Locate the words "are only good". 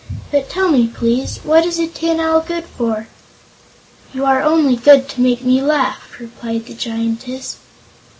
4.25-5.07